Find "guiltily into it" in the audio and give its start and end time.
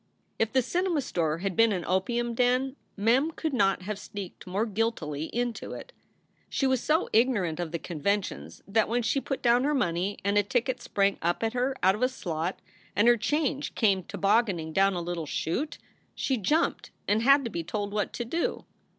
4.65-5.93